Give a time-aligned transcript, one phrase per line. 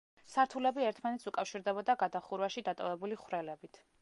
[0.35, 3.85] სართულები ერთმანეთს უკავშირდებოდა გადახურვაში დატოვებული ხვრელებით.